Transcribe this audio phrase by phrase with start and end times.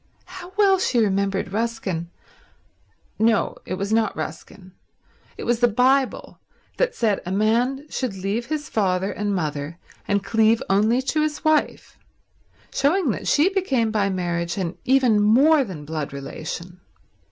[0.25, 4.71] How well she remembered Ruskin—no, it was not Ruskin,
[5.37, 6.39] it was the Bible
[6.77, 9.77] that said a man should leave his father and mother
[10.07, 11.99] and cleave only to his wife;
[12.73, 16.79] showing that she became by marriage an even more than blood relation.